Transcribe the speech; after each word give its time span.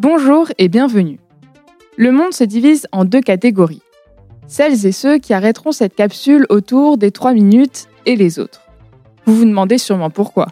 Bonjour 0.00 0.48
et 0.58 0.68
bienvenue. 0.68 1.20
Le 1.96 2.10
monde 2.10 2.32
se 2.34 2.42
divise 2.42 2.88
en 2.90 3.04
deux 3.04 3.20
catégories. 3.20 3.82
Celles 4.48 4.86
et 4.86 4.92
ceux 4.92 5.18
qui 5.18 5.32
arrêteront 5.32 5.70
cette 5.70 5.94
capsule 5.94 6.46
autour 6.48 6.98
des 6.98 7.12
3 7.12 7.32
minutes 7.32 7.86
et 8.04 8.16
les 8.16 8.40
autres. 8.40 8.62
Vous 9.24 9.36
vous 9.36 9.44
demandez 9.44 9.78
sûrement 9.78 10.10
pourquoi. 10.10 10.48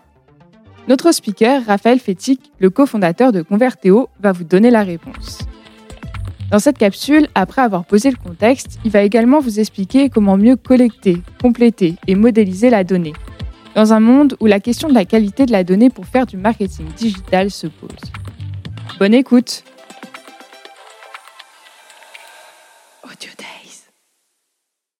Notre 0.86 1.10
speaker, 1.10 1.66
Raphaël 1.66 1.98
Fétic, 1.98 2.52
le 2.60 2.70
cofondateur 2.70 3.32
de 3.32 3.42
Convertéo, 3.42 4.08
va 4.20 4.30
vous 4.30 4.44
donner 4.44 4.70
la 4.70 4.84
réponse. 4.84 5.40
Dans 6.52 6.60
cette 6.60 6.78
capsule, 6.78 7.26
après 7.34 7.62
avoir 7.62 7.84
posé 7.84 8.12
le 8.12 8.16
contexte, 8.16 8.78
il 8.84 8.92
va 8.92 9.02
également 9.02 9.40
vous 9.40 9.58
expliquer 9.58 10.08
comment 10.08 10.36
mieux 10.36 10.54
collecter, 10.54 11.20
compléter 11.40 11.96
et 12.06 12.14
modéliser 12.14 12.70
la 12.70 12.84
donnée, 12.84 13.14
dans 13.74 13.92
un 13.92 14.00
monde 14.00 14.36
où 14.38 14.46
la 14.46 14.60
question 14.60 14.88
de 14.88 14.94
la 14.94 15.04
qualité 15.04 15.46
de 15.46 15.52
la 15.52 15.64
donnée 15.64 15.90
pour 15.90 16.06
faire 16.06 16.26
du 16.26 16.36
marketing 16.36 16.86
digital 16.96 17.50
se 17.50 17.66
pose. 17.66 18.21
Bonne 18.98 19.14
écoute. 19.14 19.64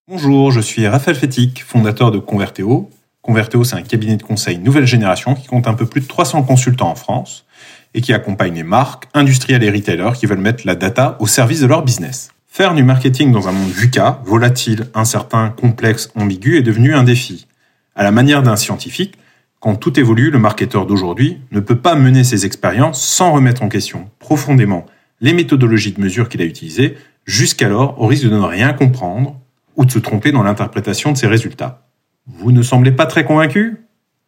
Bonjour, 0.09 0.51
je 0.51 0.61
suis 0.61 0.87
Raphaël 0.87 1.16
Fétic, 1.16 1.65
fondateur 1.65 2.10
de 2.10 2.19
Convertéo. 2.19 2.91
Convertéo, 3.23 3.65
c'est 3.65 3.77
un 3.77 3.83
cabinet 3.83 4.16
de 4.16 4.23
conseil 4.23 4.59
nouvelle 4.59 4.84
génération 4.84 5.34
qui 5.34 5.47
compte 5.47 5.66
un 5.66 5.74
peu 5.74 5.87
plus 5.87 6.01
de 6.02 6.07
300 6.07 6.43
consultants 6.43 6.91
en 6.91 6.97
France 6.97 7.47
et 7.95 8.01
qui 8.01 8.12
accompagne 8.12 8.55
les 8.55 8.62
marques, 8.62 9.07
industriels 9.15 9.62
et 9.62 9.71
retailers 9.71 10.12
qui 10.15 10.27
veulent 10.27 10.38
mettre 10.38 10.66
la 10.66 10.74
data 10.74 11.16
au 11.21 11.27
service 11.27 11.60
de 11.60 11.66
leur 11.66 11.83
business. 11.83 12.30
Faire 12.46 12.74
du 12.74 12.83
marketing 12.83 13.33
dans 13.33 13.49
un 13.49 13.52
monde 13.52 13.71
VUCA, 13.71 14.21
volatile, 14.24 14.88
incertain, 14.93 15.49
complexe, 15.49 16.10
ambigu, 16.15 16.59
est 16.59 16.62
devenu 16.62 16.95
un 16.95 17.05
défi. 17.05 17.46
À 17.95 18.02
la 18.02 18.10
manière 18.10 18.43
d'un 18.43 18.57
scientifique, 18.57 19.16
quand 19.62 19.77
tout 19.77 20.01
évolue, 20.01 20.33
le 20.33 20.41
marketeur 20.41 20.87
d'aujourd'hui 20.87 21.41
ne 21.52 21.61
peut 21.61 21.79
pas 21.79 21.95
mener 21.95 22.25
ses 22.25 22.47
expériences 22.47 23.01
sans 23.01 23.30
remettre 23.30 23.62
en 23.62 23.69
question 23.69 24.11
profondément 24.19 24.87
les 25.21 25.33
méthodologies 25.33 25.93
de 25.93 26.01
mesure 26.01 26.29
qu'il 26.29 26.43
a 26.43 26.45
utilisées, 26.45 26.97
jusqu'alors 27.27 28.01
au 28.01 28.09
risque 28.09 28.24
de 28.24 28.30
ne 28.30 28.40
rien 28.40 28.73
comprendre 28.73 29.38
ou 29.77 29.85
de 29.85 29.90
se 29.93 30.01
tromper 30.01 30.33
dans 30.33 30.43
l'interprétation 30.43 31.13
de 31.13 31.16
ses 31.16 31.29
résultats. 31.29 31.87
Vous 32.27 32.51
ne 32.51 32.60
semblez 32.60 32.90
pas 32.90 33.07
très 33.07 33.24
convaincu? 33.24 33.87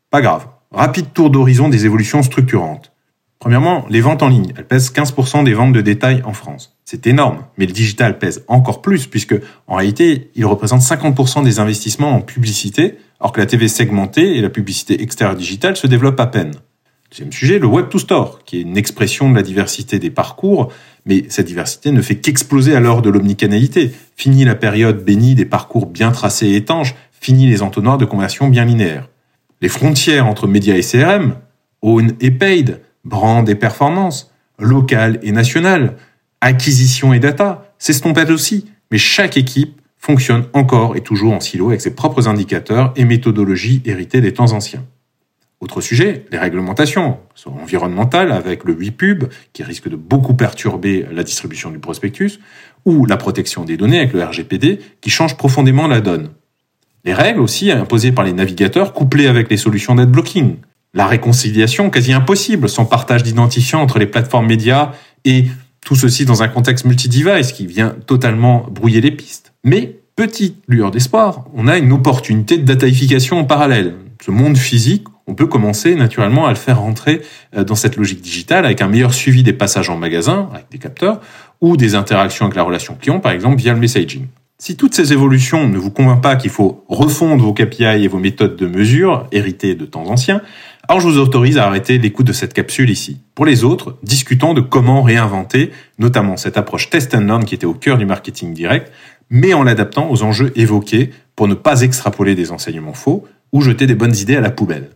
Pas 0.09 0.21
grave. 0.21 0.47
Rapide 0.71 1.13
tour 1.13 1.31
d'horizon 1.31 1.69
des 1.69 1.85
évolutions 1.85 2.23
structurantes. 2.23 2.93
Premièrement, 3.45 3.85
les 3.91 4.01
ventes 4.01 4.23
en 4.23 4.31
ligne, 4.31 4.55
elles 4.57 4.67
pèsent 4.67 4.91
15% 4.91 5.45
des 5.45 5.53
ventes 5.53 5.75
de 5.75 5.83
détail 5.83 6.23
en 6.25 6.33
France. 6.33 6.79
C'est 6.87 7.07
énorme, 7.07 7.45
mais 7.59 7.67
le 7.67 7.75
digital 7.75 8.19
pèse 8.19 8.43
encore 8.49 8.81
plus 8.81 9.07
puisque, 9.07 9.35
en 9.67 9.75
réalité, 9.77 10.31
il 10.35 10.47
représente 10.47 10.81
50% 10.81 11.45
des 11.45 11.59
investissements 11.59 12.15
en 12.15 12.23
publicité, 12.23 12.97
alors 13.21 13.33
que 13.33 13.41
la 13.41 13.47
TV 13.47 13.69
segmentée 13.69 14.39
et 14.39 14.41
la 14.41 14.49
publicité 14.49 15.03
extérieure 15.03 15.37
digitale 15.37 15.77
se 15.77 15.87
développent 15.87 16.21
à 16.21 16.27
peine. 16.27 16.53
Deuxième 17.11 17.33
sujet, 17.33 17.59
le 17.59 17.67
Web 17.67 17.91
to 17.91 17.99
Store, 17.99 18.43
qui 18.47 18.57
est 18.57 18.63
une 18.63 18.79
expression 18.79 19.29
de 19.29 19.37
la 19.37 19.43
diversité 19.43 19.99
des 19.99 20.09
parcours, 20.09 20.73
mais 21.05 21.27
cette 21.29 21.47
diversité 21.47 21.91
ne 21.91 22.01
fait 22.01 22.17
qu'exploser 22.17 22.75
à 22.75 22.81
l'heure 22.81 23.03
de 23.03 23.11
l'omnicanalité. 23.11 23.93
Fini 24.17 24.47
la 24.47 24.55
période 24.55 25.05
bénie 25.05 25.35
des 25.35 25.45
parcours 25.45 25.85
bien 25.85 26.13
tracés 26.13 26.47
et 26.47 26.57
étanches, 26.57 26.95
fini 27.21 27.47
les 27.47 27.61
entonnoirs 27.61 27.99
de 27.99 28.07
conversion 28.07 28.49
bien 28.49 28.65
linéaires. 28.65 29.11
Les 29.61 29.69
frontières 29.69 30.27
entre 30.27 30.47
médias 30.47 30.77
et 30.77 30.81
CRM, 30.81 31.35
own 31.83 32.15
et 32.23 32.31
paid, 32.31 32.81
brand 33.05 33.49
et 33.49 33.55
performance, 33.55 34.33
local 34.59 35.19
et 35.23 35.33
national, 35.33 35.97
acquisition 36.41 37.13
et 37.13 37.21
data, 37.21 37.73
s'estompent 37.79 38.31
aussi, 38.31 38.67
mais 38.91 38.99
chaque 38.99 39.37
équipe 39.37 39.81
fonctionne 39.99 40.45
encore 40.53 40.97
et 40.97 41.01
toujours 41.01 41.33
en 41.33 41.41
silo 41.41 41.69
avec 41.69 41.81
ses 41.81 41.95
propres 41.95 42.29
indicateurs 42.29 42.93
et 42.97 43.05
méthodologies 43.05 43.83
héritées 43.85 44.21
des 44.21 44.35
temps 44.35 44.53
anciens. 44.53 44.85
Autre 45.61 45.81
sujet, 45.81 46.27
les 46.31 46.37
réglementations 46.37 47.19
environnementales 47.47 48.33
avec 48.33 48.65
le 48.65 48.75
WIPUB 48.75 49.25
qui 49.55 49.63
risque 49.63 49.89
de 49.89 49.97
beaucoup 49.97 50.35
perturber 50.35 51.07
la 51.11 51.23
distribution 51.23 51.71
du 51.71 51.79
prospectus, 51.79 52.39
ou 52.85 53.07
la 53.07 53.17
protection 53.17 53.65
des 53.65 53.79
données 53.79 53.99
avec 53.99 54.13
le 54.13 54.23
RGPD 54.23 54.79
qui 55.01 55.09
change 55.09 55.39
profondément 55.39 55.87
la 55.87 56.03
donne. 56.03 56.31
Les 57.05 57.15
règles 57.15 57.41
aussi 57.41 57.71
imposées 57.71 58.13
par 58.13 58.25
les 58.25 58.35
navigateurs 58.35 58.93
couplées 58.93 59.27
avec 59.27 59.51
les 59.51 59.57
solutions 59.57 59.95
d'adblocking, 59.95 60.57
la 60.95 61.07
réconciliation 61.07 61.91
quasi 61.91 62.13
impossible 62.13 62.69
sans 62.69 62.85
partage 62.85 63.23
d'identifiants 63.23 63.83
entre 63.83 63.99
les 63.99 64.07
plateformes 64.07 64.47
médias 64.47 64.93
et 65.25 65.47
tout 65.85 65.97
ceci 65.97 66.25
dans 66.25 66.43
un 66.43 66.49
contexte 66.49 66.87
multi-device 66.87 67.53
qui 67.53 67.67
vient 67.67 67.95
totalement 68.07 68.67
brouiller 68.71 69.01
les 69.01 69.11
pistes. 69.11 69.53
Mais, 69.65 69.97
petite 70.17 70.63
lueur 70.69 70.91
d'espoir, 70.91 71.45
on 71.55 71.69
a 71.69 71.77
une 71.77 71.93
opportunité 71.93 72.57
de 72.57 72.65
dataification 72.65 73.39
en 73.39 73.45
parallèle. 73.45 73.95
Ce 74.25 74.31
monde 74.31 74.57
physique, 74.57 75.05
on 75.27 75.35
peut 75.35 75.47
commencer 75.47 75.95
naturellement 75.95 76.47
à 76.47 76.51
le 76.51 76.57
faire 76.57 76.81
rentrer 76.81 77.21
euh, 77.57 77.65
dans 77.65 77.75
cette 77.75 77.97
logique 77.97 78.21
digitale 78.21 78.65
avec 78.65 78.81
un 78.81 78.89
meilleur 78.89 79.13
suivi 79.13 79.43
des 79.43 79.53
passages 79.53 79.91
en 79.91 79.97
magasin, 79.97 80.49
avec 80.53 80.67
des 80.71 80.79
capteurs, 80.79 81.21
ou 81.61 81.77
des 81.77 81.95
interactions 81.95 82.47
avec 82.47 82.57
la 82.57 82.63
relation 82.63 82.95
client, 82.95 83.21
par 83.21 83.33
exemple 83.33 83.57
via 83.57 83.73
le 83.73 83.81
messaging. 83.81 84.27
Si 84.59 84.77
toutes 84.77 84.95
ces 84.95 85.13
évolutions 85.13 85.69
ne 85.69 85.79
vous 85.79 85.91
convainquent 85.91 86.23
pas 86.23 86.37
qu'il 86.37 86.51
faut 86.51 86.85
refondre 86.89 87.43
vos 87.43 87.53
KPI 87.53 88.05
et 88.05 88.09
vos 88.09 88.19
méthodes 88.19 88.57
de 88.57 88.67
mesure, 88.67 89.27
héritées 89.33 89.75
de 89.75 89.85
temps 89.85 90.07
anciens, 90.07 90.41
alors 90.87 91.01
je 91.01 91.09
vous 91.09 91.19
autorise 91.19 91.57
à 91.57 91.67
arrêter 91.67 91.97
l'écoute 91.99 92.27
de 92.27 92.33
cette 92.33 92.53
capsule 92.53 92.91
ici. 92.91 93.21
Pour 93.35 93.47
les 93.47 93.65
autres, 93.65 93.97
discutons 94.03 94.53
de 94.53 94.61
comment 94.61 95.03
réinventer, 95.03 95.71
notamment 95.99 96.37
cette 96.37 96.59
approche 96.59 96.91
test 96.91 97.15
and 97.15 97.21
learn 97.21 97.45
qui 97.45 97.55
était 97.55 97.65
au 97.65 97.73
cœur 97.73 97.97
du 97.97 98.05
marketing 98.05 98.53
direct, 98.53 98.93
mais 99.31 99.55
en 99.55 99.63
l'adaptant 99.63 100.11
aux 100.11 100.23
enjeux 100.23 100.53
évoqués 100.57 101.11
pour 101.37 101.49
ne 101.49 101.55
pas 101.55 101.81
extrapoler 101.81 102.35
des 102.35 102.53
enseignements 102.53 102.93
faux 102.93 103.25
ou 103.53 103.63
jeter 103.63 103.87
des 103.87 103.95
bonnes 103.95 104.15
idées 104.15 104.37
à 104.37 104.43
la 104.43 104.51
poubelle. 104.51 104.91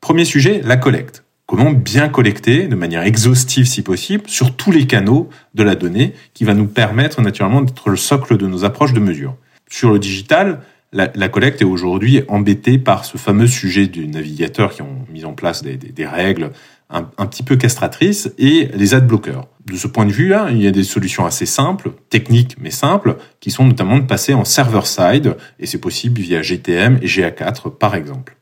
Premier 0.00 0.24
sujet, 0.24 0.62
la 0.64 0.76
collecte. 0.76 1.24
Comment 1.46 1.72
bien 1.72 2.08
collecter 2.08 2.66
de 2.66 2.74
manière 2.74 3.02
exhaustive 3.02 3.66
si 3.66 3.82
possible 3.82 4.24
sur 4.26 4.56
tous 4.56 4.70
les 4.70 4.86
canaux 4.86 5.28
de 5.54 5.62
la 5.62 5.74
donnée 5.74 6.14
qui 6.32 6.44
va 6.44 6.54
nous 6.54 6.66
permettre 6.66 7.20
naturellement 7.20 7.60
d'être 7.60 7.90
le 7.90 7.96
socle 7.96 8.38
de 8.38 8.46
nos 8.46 8.64
approches 8.64 8.94
de 8.94 9.00
mesure. 9.00 9.36
Sur 9.68 9.90
le 9.90 9.98
digital, 9.98 10.60
la, 10.94 11.28
collecte 11.28 11.60
est 11.60 11.66
aujourd'hui 11.66 12.22
embêtée 12.28 12.78
par 12.78 13.04
ce 13.04 13.18
fameux 13.18 13.48
sujet 13.48 13.88
du 13.88 14.06
navigateur 14.06 14.72
qui 14.72 14.82
ont 14.82 15.03
mis 15.14 15.24
en 15.24 15.32
place 15.32 15.62
des, 15.62 16.06
règles 16.06 16.50
un, 16.90 17.02
petit 17.26 17.42
peu 17.42 17.56
castratrices 17.56 18.30
et 18.36 18.68
les 18.74 18.94
ad 18.94 19.06
bloqueurs. 19.06 19.46
De 19.64 19.76
ce 19.76 19.86
point 19.86 20.04
de 20.04 20.12
vue-là, 20.12 20.48
il 20.50 20.60
y 20.60 20.66
a 20.66 20.70
des 20.70 20.84
solutions 20.84 21.24
assez 21.24 21.46
simples, 21.46 21.92
techniques 22.10 22.56
mais 22.60 22.70
simples, 22.70 23.16
qui 23.40 23.50
sont 23.50 23.64
notamment 23.64 23.96
de 23.96 24.04
passer 24.04 24.34
en 24.34 24.44
server-side, 24.44 25.36
et 25.58 25.66
c'est 25.66 25.78
possible 25.78 26.20
via 26.20 26.42
GTM 26.42 26.98
et 27.00 27.06
GA4 27.06 27.70
par 27.78 27.94
exemple. 27.94 28.36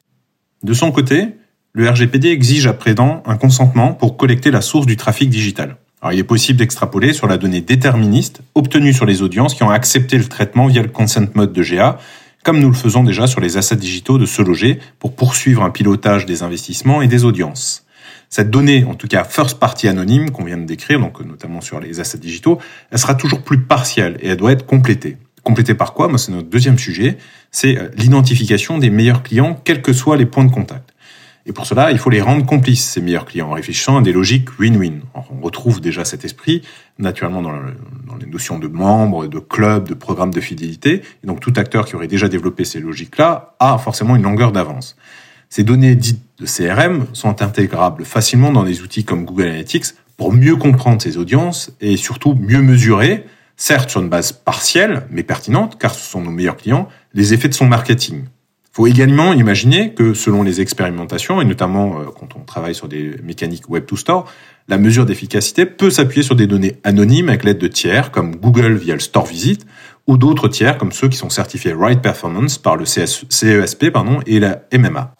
De 0.65 0.73
son 0.73 0.91
côté, 0.91 1.29
le 1.73 1.89
RGPD 1.89 2.29
exige 2.29 2.67
à 2.67 2.73
présent 2.73 3.23
un 3.27 3.37
consentement 3.37 3.93
pour 3.93 4.17
collecter 4.17 4.51
la 4.51 4.61
source 4.61 4.87
du 4.87 4.97
trafic 4.97 5.31
digital. 5.31 5.77
Il 6.11 6.19
est 6.19 6.25
possible 6.25 6.59
d'extrapoler 6.59 7.13
sur 7.13 7.29
la 7.29 7.37
donnée 7.37 7.61
déterministe 7.61 8.41
obtenue 8.57 8.93
sur 8.93 9.07
les 9.07 9.23
audiences 9.23 9.55
qui 9.55 9.63
ont 9.63 9.71
accepté 9.71 10.19
le 10.19 10.25
traitement 10.25 10.67
via 10.67 10.83
le 10.83 10.89
consent 10.89 11.29
mode 11.35 11.53
de 11.53 11.63
GA 11.63 11.99
comme 12.43 12.59
nous 12.59 12.69
le 12.69 12.75
faisons 12.75 13.05
déjà 13.05 13.27
sur 13.27 13.41
les 13.41 13.57
assets 13.57 13.77
digitaux 13.77 14.19
de 14.19 14.27
se 14.27 14.43
loger 14.43 14.79
pour 14.99 15.15
poursuivre 15.15 15.63
un 15.63 15.71
pilotage 15.71 16.27
des 16.27 16.43
investissements 16.43 17.03
et 17.03 17.09
des 17.09 17.25
audiences. 17.25 17.85
Cette 18.29 18.51
donnée, 18.51 18.85
en 18.85 18.95
tout 18.95 19.09
cas 19.09 19.25
first 19.25 19.59
party 19.59 19.89
anonyme 19.89 20.31
qu'on 20.31 20.45
vient 20.45 20.57
de 20.57 20.65
décrire, 20.65 20.99
donc 20.99 21.21
notamment 21.21 21.61
sur 21.61 21.81
les 21.81 22.01
assets 22.01 22.19
digitaux, 22.19 22.59
elle 22.91 22.99
sera 22.99 23.15
toujours 23.15 23.43
plus 23.43 23.61
partielle 23.61 24.17
et 24.21 24.29
elle 24.29 24.39
doit 24.39 24.53
être 24.53 24.67
complétée. 24.67 25.19
Complétée 25.43 25.75
par 25.75 25.93
quoi? 25.93 26.09
Moi, 26.09 26.19
c'est 26.19 26.33
notre 26.33 26.49
deuxième 26.49 26.79
sujet, 26.79 27.19
c'est 27.51 27.77
euh, 27.77 27.89
l'identification 27.97 28.79
des 28.79 28.91
meilleurs 28.91 29.23
clients, 29.23 29.61
quels 29.65 29.83
que 29.83 29.93
soient 29.93 30.17
les 30.17 30.25
points 30.25 30.45
de 30.45 30.53
contact. 30.53 30.95
Et 31.45 31.53
pour 31.53 31.67
cela, 31.67 31.91
il 31.91 31.99
faut 31.99 32.11
les 32.11 32.21
rendre 32.21 32.47
complices, 32.47 32.85
ces 32.85 33.01
meilleurs 33.01 33.25
clients, 33.25 33.49
en 33.49 33.53
réfléchissant 33.53 33.99
à 33.99 34.03
des 34.03 34.13
logiques 34.13 34.49
win-win. 34.61 35.01
On 35.15 35.41
retrouve 35.43 35.81
déjà 35.81 36.05
cet 36.05 36.25
esprit, 36.25 36.63
naturellement, 36.99 37.43
dans, 37.43 37.59
les 38.25 38.31
notions 38.31 38.59
de 38.59 38.69
membres, 38.69 39.27
de 39.27 39.39
clubs, 39.39 39.89
de 39.89 39.95
programmes 39.95 40.33
de 40.33 40.41
fidélité. 40.41 41.03
Et 41.23 41.27
donc, 41.27 41.41
tout 41.41 41.53
acteur 41.57 41.85
qui 41.85 41.97
aurait 41.97 42.09
déjà 42.09 42.29
développé 42.29 42.65
ces 42.65 42.81
logiques-là 42.81 43.55
a 43.59 43.79
forcément 43.79 44.17
une 44.17 44.23
longueur 44.23 44.53
d'avance. 44.53 44.97
Ces 45.49 45.65
données 45.65 45.95
dites 45.95 46.23
de 46.39 46.47
CRM 46.47 47.07
sont 47.13 47.43
intégrables 47.43 48.05
facilement 48.05 48.53
dans 48.53 48.65
des 48.65 48.81
outils 48.81 49.05
comme 49.05 49.25
Google 49.25 49.49
Analytics 49.49 49.87
pour 50.17 50.33
mieux 50.33 50.57
comprendre 50.57 51.03
ces 51.03 51.19
audiences 51.19 51.73
et 51.81 51.97
surtout 51.97 52.35
mieux 52.35 52.63
mesurer, 52.63 53.27
certes 53.57 53.91
sur 53.91 54.01
une 54.01 54.09
base 54.09 54.33
partielle, 54.33 55.07
mais 55.11 55.23
pertinente, 55.23 55.79
car 55.79 55.95
ce 55.95 56.09
sont 56.09 56.23
nos 56.23 56.31
meilleurs 56.31 56.57
clients, 56.57 56.89
les 57.13 57.35
effets 57.35 57.49
de 57.49 57.55
son 57.55 57.67
marketing 57.67 58.25
faut 58.73 58.87
également 58.87 59.35
imaginer 59.35 59.93
que 59.93 60.15
selon 60.15 60.43
les 60.43 60.61
expérimentations, 60.61 61.41
et 61.43 61.45
notamment 61.45 62.01
euh, 62.01 62.05
quand 62.07 62.37
on 62.37 62.41
travaille 62.41 62.75
sur 62.75 62.89
des 62.89 63.17
mécaniques 63.23 63.69
Web 63.69 63.85
to 63.85 63.97
Store, 63.97 64.25
la 64.69 64.79
mesure 64.79 65.05
d'efficacité 65.05 65.67
peut 65.67 65.91
s'appuyer 65.91 66.23
sur 66.23 66.37
des 66.37 66.47
données 66.47 66.77
anonymes 66.83 67.29
avec 67.29 67.45
l'aide 67.45 67.59
de 67.59 67.69
tiers 67.69 68.11
comme 68.11 68.37
Google 68.37 68.75
via 68.75 68.95
le 68.95 69.01
Store 69.01 69.27
Visit 69.27 69.67
ou 70.07 70.17
d'autres 70.17 70.49
tiers 70.49 70.79
comme 70.79 70.93
ceux 70.93 71.09
qui 71.09 71.19
sont 71.19 71.31
certifiés 71.31 71.75
Right 71.75 72.01
Performance 72.01 72.59
par 72.59 72.77
le 72.77 72.87
CESP 72.87 73.85
et 74.27 74.41
la 74.41 74.63
MMA. 74.73 75.15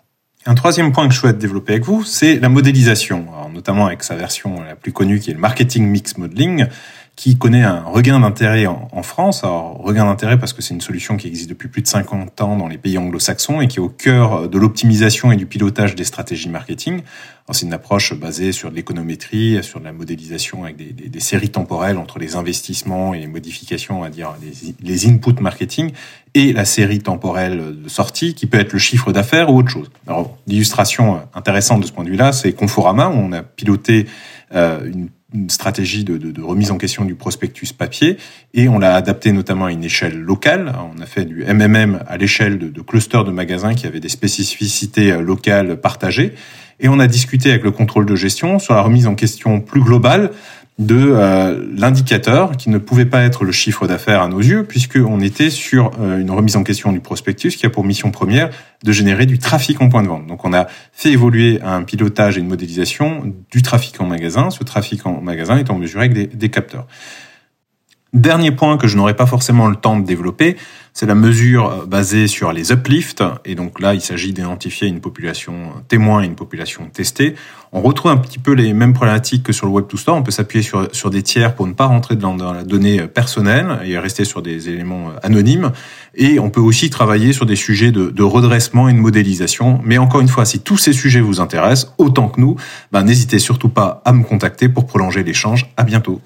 Un 0.45 0.55
troisième 0.55 0.91
point 0.91 1.07
que 1.07 1.15
je 1.15 1.21
souhaite 1.21 1.39
développer 1.39 1.75
avec 1.75 1.85
vous, 1.85 2.03
c'est 2.03 2.41
la 2.41 2.49
modélisation, 2.49 3.27
notamment 3.53 3.87
avec 3.87 4.03
sa 4.03 4.17
version 4.17 4.61
la 4.61 4.75
plus 4.75 4.93
connue 4.93 5.21
qui 5.21 5.31
est 5.31 5.35
le 5.35 5.41
Marketing 5.41 5.87
Mix 5.87 6.19
Modeling, 6.19 6.67
qui 7.23 7.39
connaît 7.39 7.63
un 7.63 7.85
regain 7.85 8.19
d'intérêt 8.19 8.67
en, 8.67 9.03
France. 9.05 9.45
Alors, 9.45 9.79
regain 9.79 10.07
d'intérêt 10.07 10.41
parce 10.41 10.53
que 10.53 10.61
c'est 10.61 10.75
une 10.75 10.81
solution 10.81 11.17
qui 11.17 11.29
existe 11.29 11.49
depuis 11.49 11.69
plus 11.69 11.81
de 11.81 11.87
50 11.87 12.41
ans 12.41 12.57
dans 12.57 12.67
les 12.67 12.79
pays 12.79 12.99
anglo-saxons 12.99 13.61
et 13.61 13.69
qui 13.69 13.77
est 13.77 13.81
au 13.81 13.89
cœur 13.89 14.49
de 14.49 14.59
l'optimisation 14.59 15.31
et 15.31 15.37
du 15.37 15.47
pilotage 15.47 15.95
des 15.95 16.03
stratégies 16.03 16.49
marketing. 16.49 17.03
C'est 17.53 17.65
une 17.65 17.75
approche 17.75 18.13
basée 18.15 18.51
sur 18.51 18.73
de 18.73 18.75
l'économétrie, 18.75 19.63
sur 19.63 19.79
de 19.79 19.85
la 19.85 19.93
modélisation 19.93 20.65
avec 20.65 20.75
des, 20.75 20.87
des, 20.87 21.09
des, 21.09 21.21
séries 21.21 21.51
temporelles 21.51 21.97
entre 21.97 22.19
les 22.19 22.35
investissements 22.35 23.15
et 23.15 23.21
les 23.21 23.29
modifications, 23.29 23.99
on 23.99 24.03
va 24.03 24.11
dire, 24.11 24.35
les, 24.43 24.75
les 24.81 25.07
inputs 25.07 25.41
marketing 25.41 25.93
et 26.35 26.53
la 26.53 26.65
série 26.65 27.01
temporelle 27.01 27.83
de 27.85 27.89
sortie 27.89 28.35
qui 28.35 28.47
peut 28.47 28.59
être 28.59 28.73
le 28.73 28.81
chiffre 28.81 29.13
d'affaires 29.13 29.49
ou 29.49 29.59
autre 29.59 29.71
chose. 29.71 29.91
Alors, 30.09 30.39
l'illustration 30.49 31.21
intéressante 31.35 31.83
de 31.83 31.87
ce 31.87 31.93
point 31.93 32.03
de 32.03 32.11
vue-là, 32.11 32.33
c'est 32.33 32.53
Conforama, 32.53 33.11
où 33.11 33.15
on 33.15 33.33
a 33.33 33.43
piloté 33.43 34.07
euh, 34.55 34.91
une 34.91 35.09
une 35.35 35.51
stratégie 35.51 36.05
de, 36.05 36.43
remise 36.43 36.71
en 36.71 36.79
question 36.79 37.05
du 37.05 37.15
prospectus 37.15 37.73
papier 37.73 38.17
et 38.55 38.69
on 38.69 38.79
l'a 38.79 38.95
adapté 38.95 39.33
notamment 39.33 39.67
à 39.67 39.73
une 39.73 39.85
échelle 39.85 40.19
locale. 40.19 40.75
On 40.97 41.01
a 41.01 41.07
fait 41.07 41.25
du 41.25 41.45
MMM 41.45 42.01
à 42.07 42.17
l'échelle 42.17 42.59
de, 42.59 42.69
de 42.69 42.81
clusters 42.81 43.25
de 43.25 43.31
magasins 43.31 43.75
qui 43.75 43.87
avaient 43.87 44.01
des 44.01 44.09
spécificités 44.09 45.13
euh, 45.13 45.23
locales 45.23 45.81
partagées 45.81 46.35
et 46.81 46.89
on 46.89 46.99
a 46.99 47.07
discuté 47.07 47.51
avec 47.51 47.63
le 47.63 47.71
contrôle 47.71 48.07
de 48.07 48.17
gestion 48.17 48.59
sur 48.59 48.75
la 48.75 48.83
remise 48.83 49.07
en 49.07 49.15
question 49.15 49.61
plus 49.61 49.81
globale 49.81 50.33
de 50.79 50.97
euh, 50.97 51.67
l'indicateur 51.77 52.57
qui 52.57 52.71
ne 52.71 52.79
pouvait 52.79 53.05
pas 53.05 53.23
être 53.23 53.45
le 53.45 53.53
chiffre 53.53 53.87
d'affaires 53.87 54.23
à 54.23 54.29
nos 54.29 54.41
yeux 54.41 54.65
puisqu'on 54.65 55.21
était 55.21 55.51
sur 55.51 55.91
euh, 56.01 56.19
une 56.19 56.31
remise 56.31 56.57
en 56.57 56.65
question 56.65 56.93
du 56.93 57.01
prospectus 57.01 57.57
qui 57.57 57.67
a 57.67 57.71
pour 57.71 57.85
mission 57.85 58.11
première 58.11 58.51
de 58.83 58.93
générer 58.93 59.27
du 59.27 59.39
trafic 59.39 59.81
en 59.83 59.89
point 59.89 60.03
de 60.03 60.09
vente. 60.09 60.27
Donc 60.27 60.45
on 60.45 60.55
a 60.55 60.67
fait 60.93 61.11
évoluer 61.11 61.61
un 61.63 61.83
pilotage 61.83 62.39
et 62.39 62.41
une 62.41 62.49
modélisation 62.49 63.35
du 63.51 63.63
trafic 63.63 64.01
en 64.01 64.07
magasin, 64.07 64.51
ce 64.51 64.65
trafic 64.65 65.07
en 65.07 65.21
magasin 65.21 65.59
étant 65.59 65.77
mesuré 65.77 66.07
avec 66.07 66.15
des, 66.15 66.27
des 66.27 66.49
capteurs. 66.49 66.87
Dernier 68.15 68.51
point 68.51 68.77
que 68.77 68.89
je 68.89 68.97
n'aurais 68.97 69.17
pas 69.17 69.27
forcément 69.27 69.69
le 69.69 69.77
temps 69.77 69.99
de 69.99 70.05
développer, 70.05 70.57
c'est 70.95 71.07
la 71.07 71.15
mesure 71.15 71.71
euh, 71.71 71.87
basée 71.87 72.27
sur 72.27 72.53
les 72.53 72.73
uplifts. 72.73 73.23
Et 73.45 73.55
donc 73.55 73.81
là, 73.81 73.95
il 73.95 74.01
s'agit 74.01 74.33
d'identifier 74.33 74.89
une 74.89 75.01
population 75.01 75.73
témoin 75.89 76.23
et 76.23 76.27
une 76.27 76.35
population 76.35 76.87
testée. 76.93 77.35
On 77.73 77.81
retrouve 77.81 78.11
un 78.11 78.19
petit 78.19 78.39
peu 78.39 78.53
les 78.53 78.75
mêmes 78.75 78.93
problématiques 78.93 79.43
que 79.43 79.53
sur 79.53 79.67
le 79.67 79.73
Web 79.73 79.87
2 79.91 79.97
Store. 79.97 80.17
On 80.17 80.23
peut 80.23 80.31
s'appuyer 80.31 80.63
sur, 80.63 80.95
sur 80.95 81.09
des 81.09 81.23
tiers 81.23 81.55
pour 81.55 81.67
ne 81.67 81.73
pas 81.73 81.87
rentrer 81.87 82.17
dans, 82.17 82.37
la 82.37 82.65
donnée 82.65 83.07
personnelle 83.07 83.81
et 83.85 83.99
rester 83.99 84.25
sur 84.25 84.43
des 84.43 84.69
éléments 84.69 85.09
euh, 85.09 85.19
anonymes. 85.23 85.73
Et 86.15 86.39
on 86.39 86.51
peut 86.51 86.61
aussi 86.61 86.91
travailler 86.91 87.33
sur 87.33 87.47
des 87.47 87.57
sujets 87.57 87.91
de, 87.91 88.11
de 88.11 88.23
redressement 88.23 88.89
et 88.89 88.93
de 88.93 88.99
modélisation. 88.99 89.81
Mais 89.85 89.97
encore 89.97 90.21
une 90.21 90.29
fois, 90.29 90.45
si 90.45 90.61
tous 90.61 90.77
ces 90.77 90.93
sujets 90.93 91.21
vous 91.21 91.41
intéressent, 91.41 91.95
autant 91.97 92.29
que 92.29 92.41
nous, 92.41 92.57
ben, 92.93 93.03
n'hésitez 93.03 93.39
surtout 93.39 93.71
pas 93.71 94.03
à 94.05 94.13
me 94.13 94.23
contacter 94.23 94.69
pour 94.69 94.87
prolonger 94.87 95.23
l'échange. 95.23 95.73
À 95.79 95.85
bientôt. 95.85 96.21